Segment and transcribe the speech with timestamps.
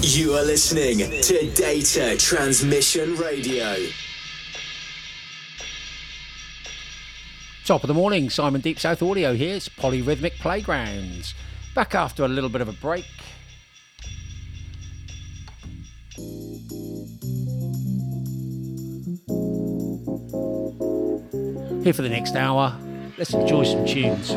[0.00, 3.74] You are listening to Data Transmission Radio.
[7.64, 9.56] Top of the morning, Simon Deep South Audio here.
[9.56, 11.34] It's Polyrhythmic Playgrounds.
[11.74, 13.06] Back after a little bit of a break.
[21.82, 22.76] Here for the next hour.
[23.16, 24.32] Let's enjoy some tunes.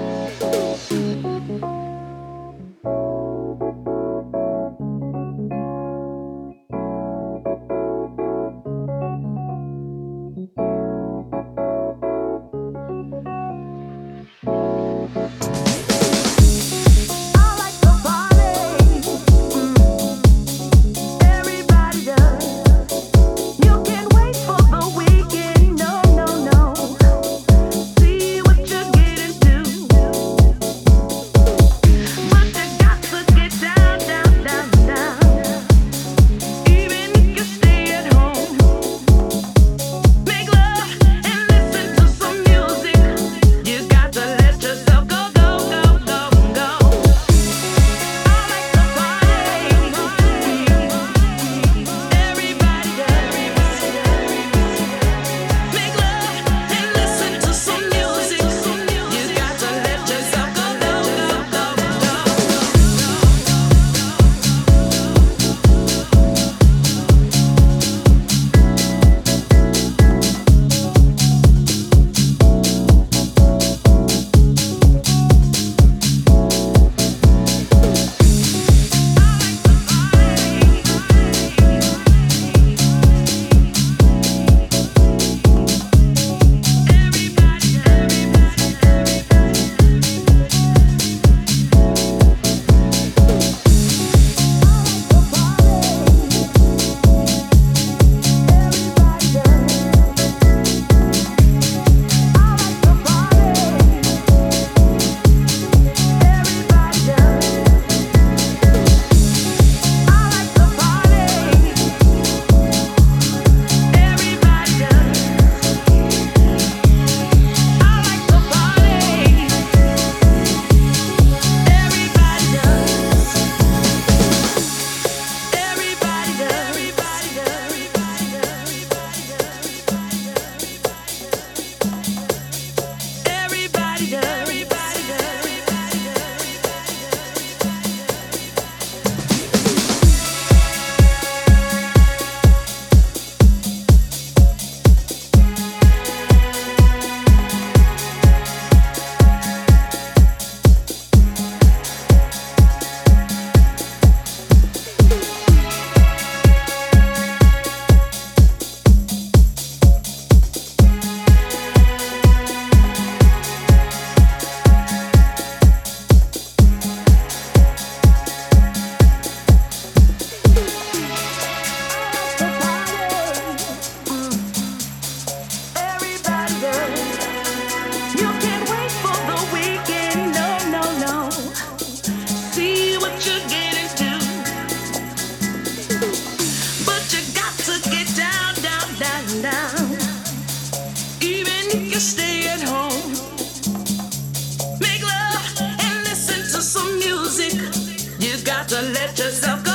[198.72, 199.71] to let yourself go.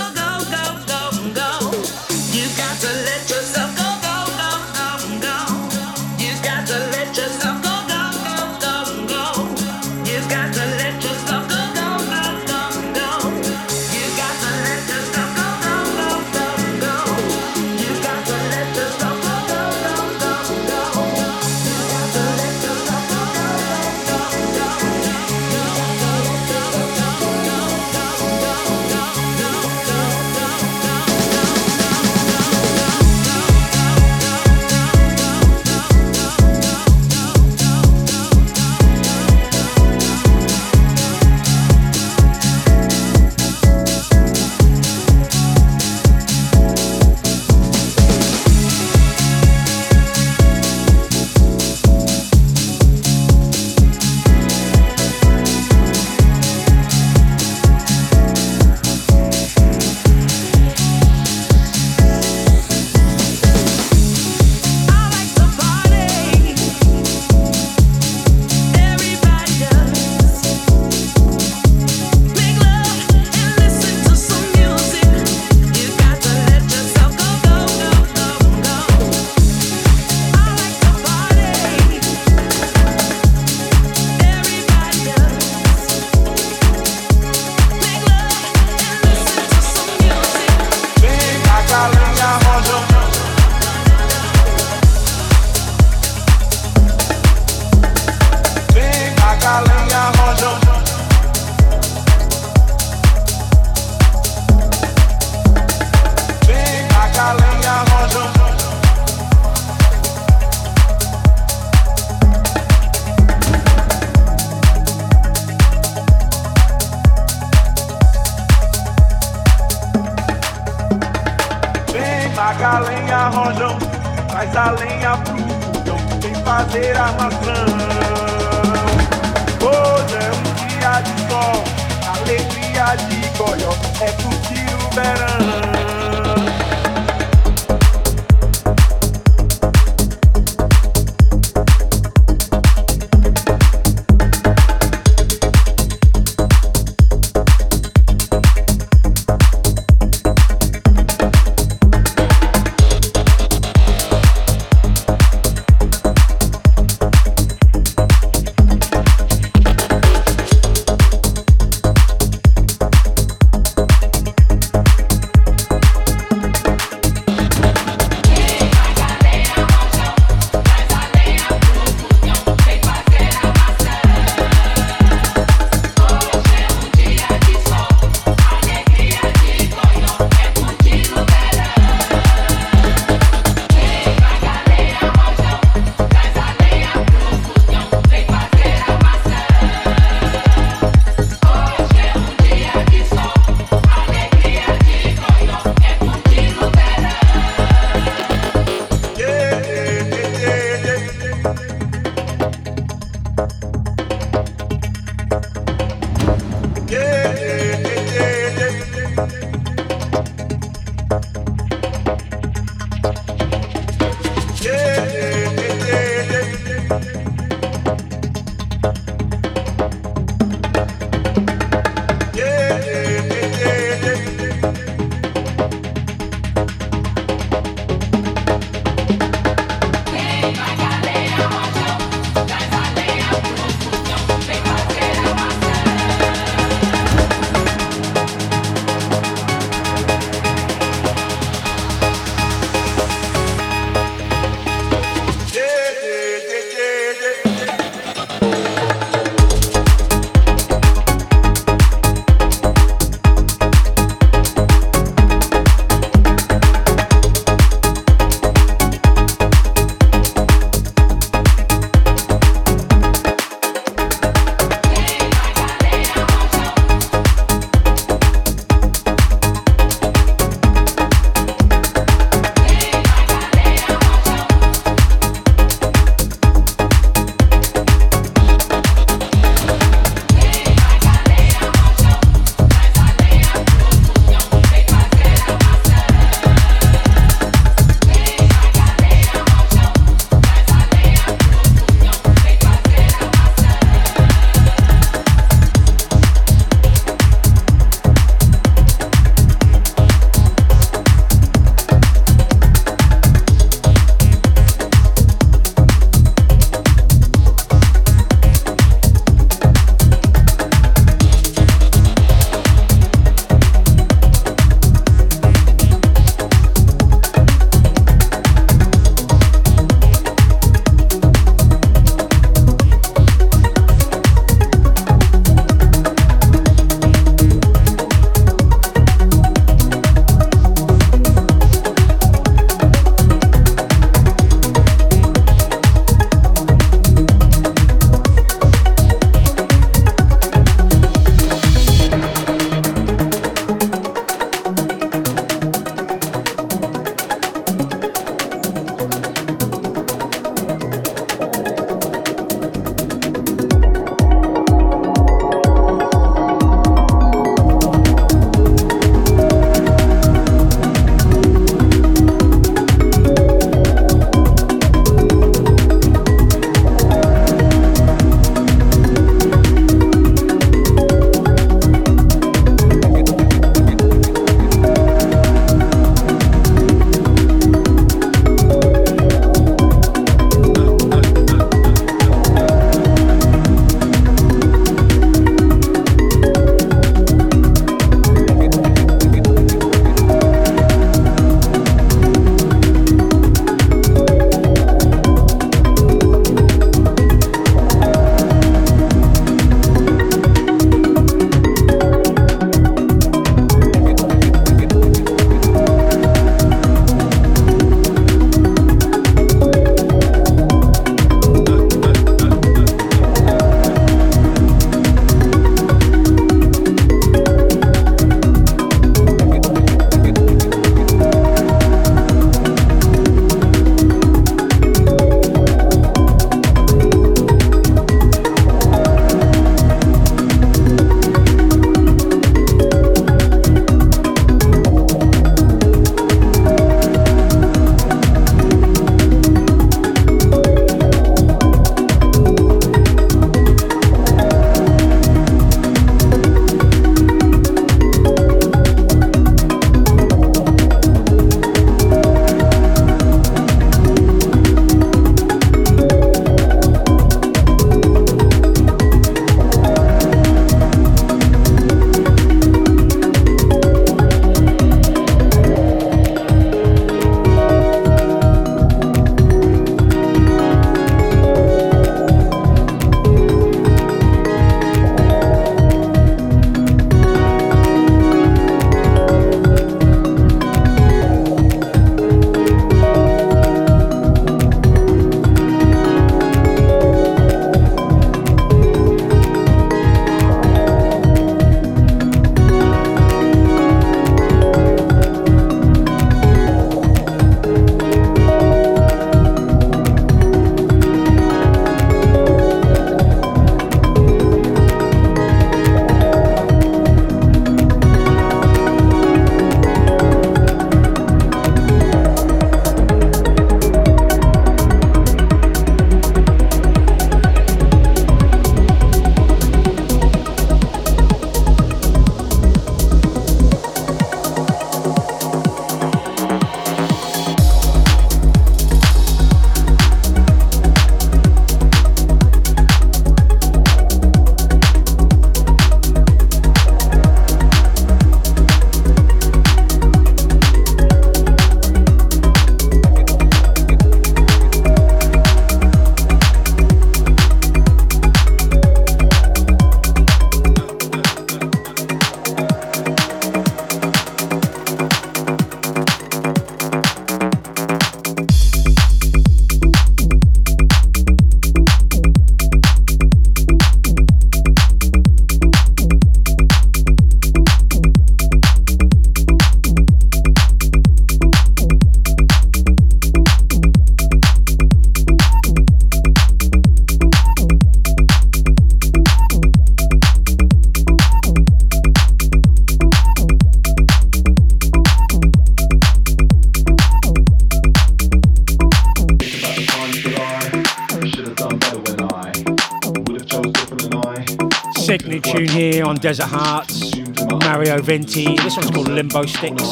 [596.21, 597.15] Desert Hearts.
[597.61, 598.57] Mario Vinti.
[598.63, 599.83] This one's called Limbo Sticks.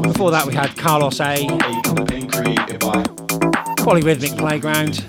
[0.00, 1.46] Before that, we had Carlos A.
[3.78, 5.04] Polyrhythmic Playground.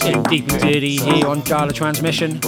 [0.00, 2.40] Getting deep and dirty here on Data Transmission.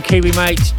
[0.00, 0.71] Kiwi mate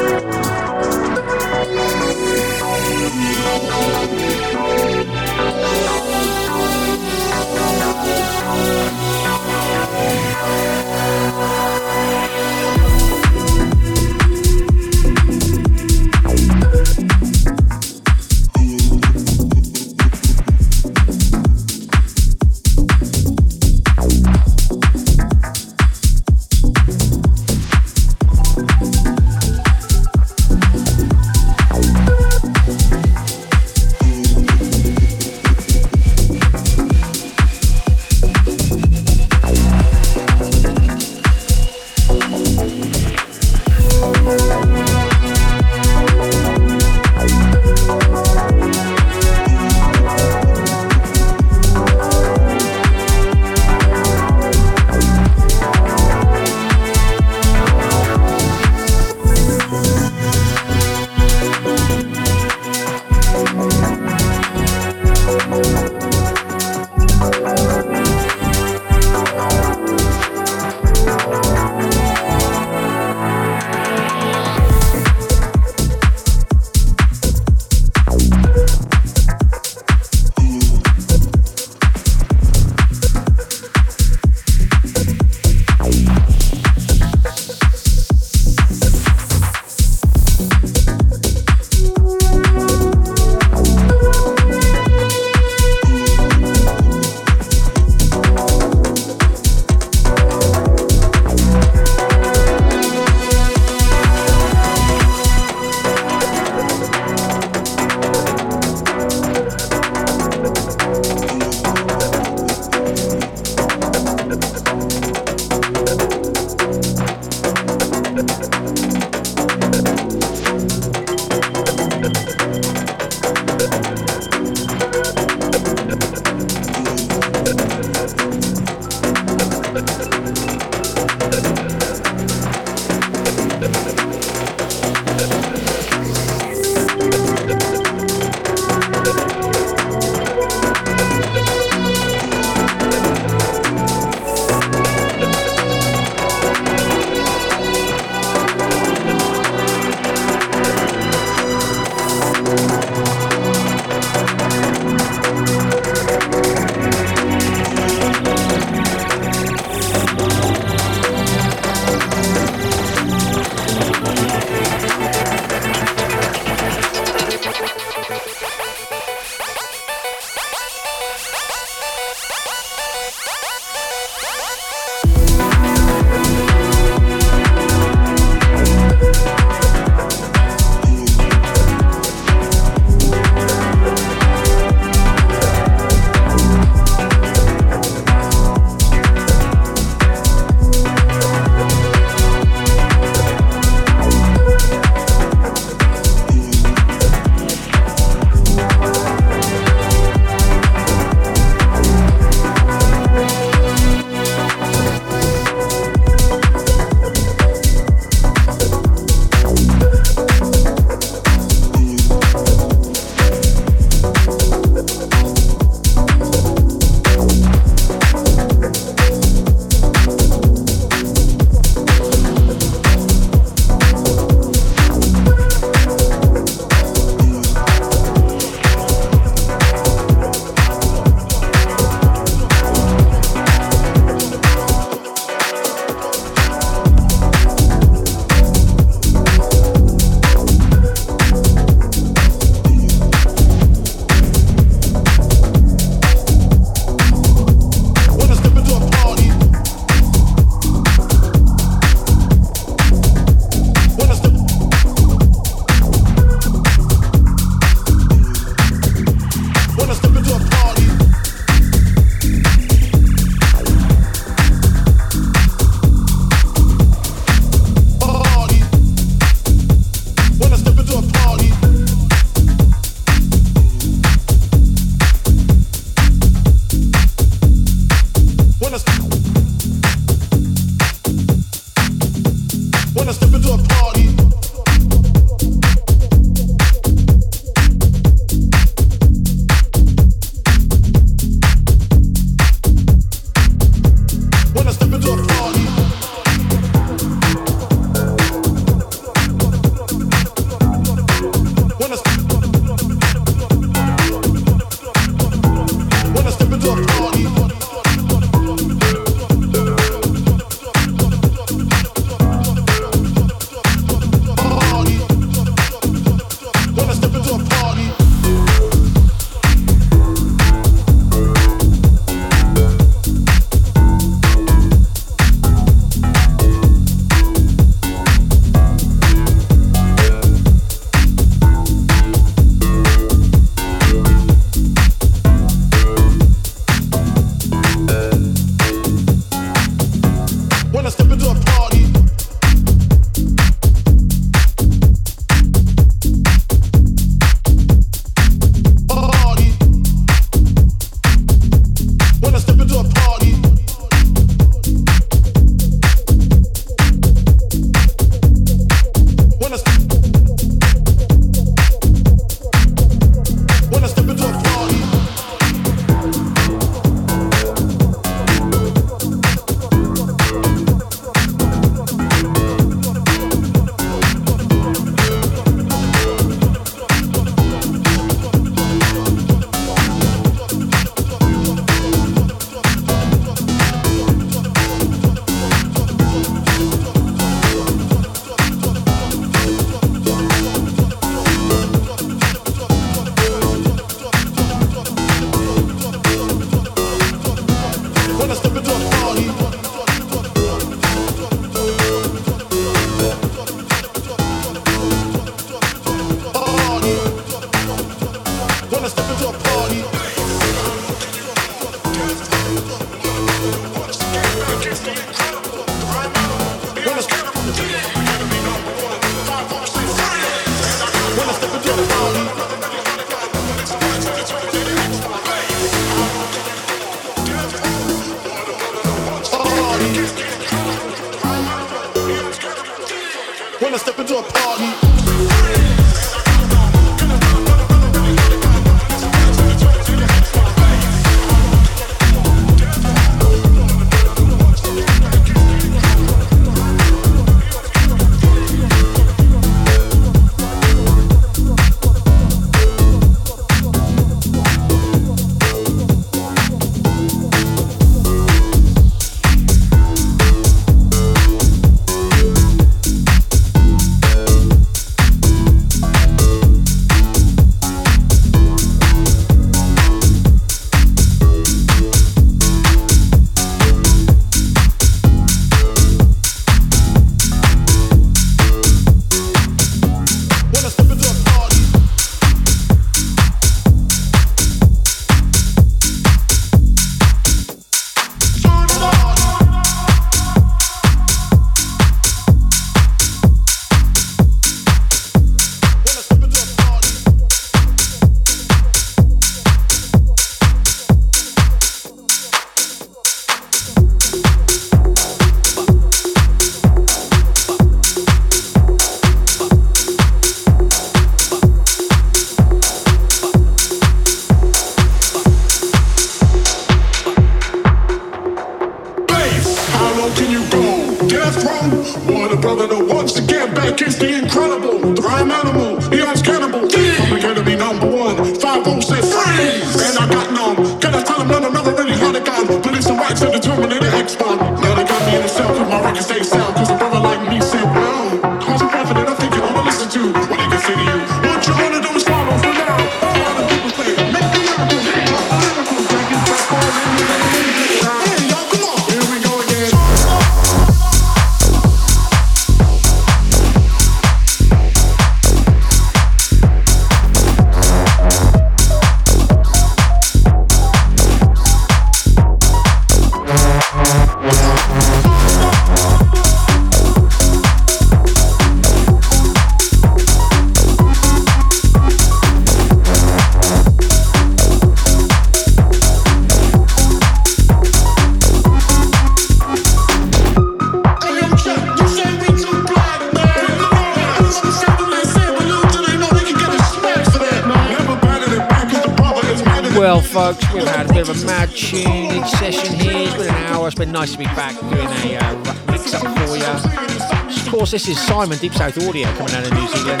[597.50, 600.00] course, this is Simon Deep South Audio coming out of New Zealand.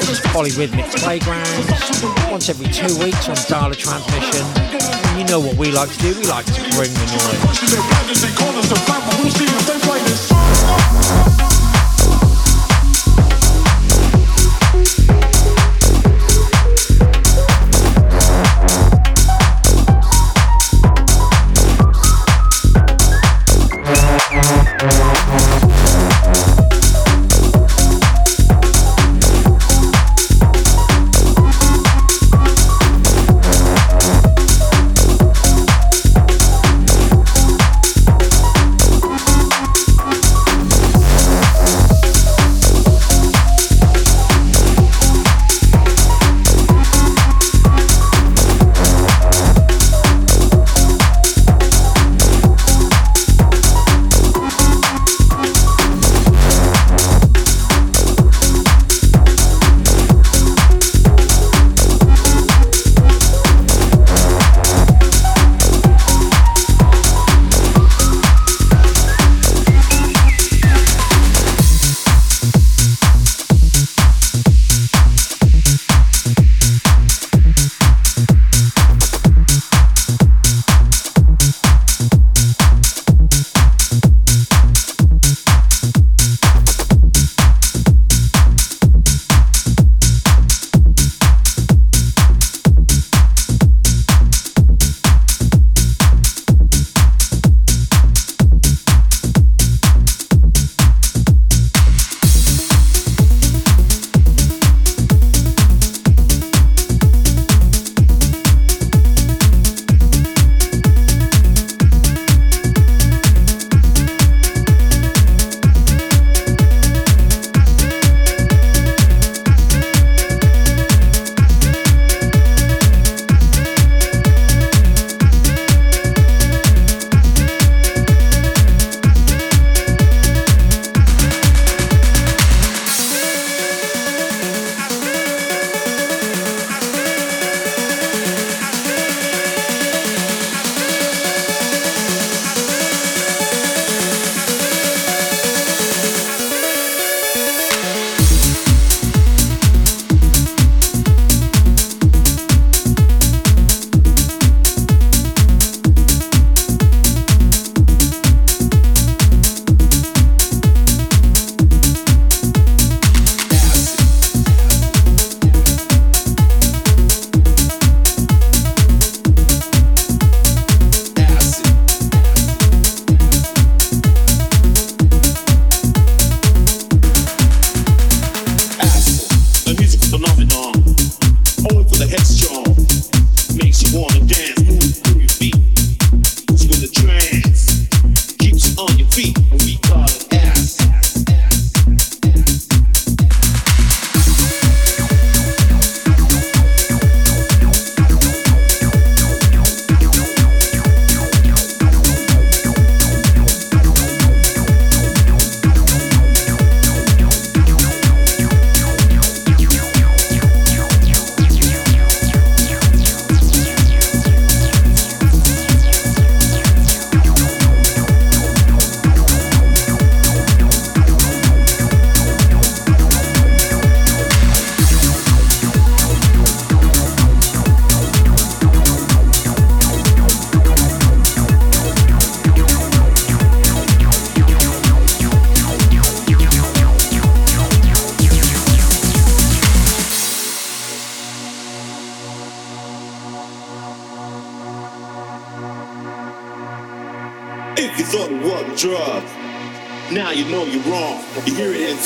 [0.00, 1.68] This is Polyrhythmic Playgrounds,
[2.30, 4.46] once every two weeks on Data Transmission.
[5.10, 7.58] And you know what we like to do, we like to bring the noise.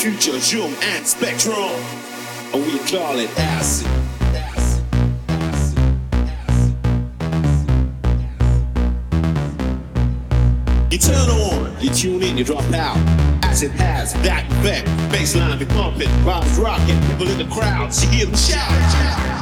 [0.03, 1.55] Future zoom and spectrum.
[2.53, 3.87] And we call it acid.
[10.91, 12.97] You turn on, you tune in, you drop out.
[13.43, 14.87] Acid has that effect.
[15.11, 19.32] Baseline be pumping, vibes rocking, people in the crowd, you hear them shout.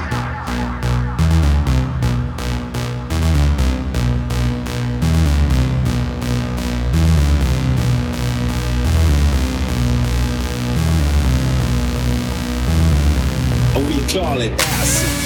[14.14, 15.21] Call it acid.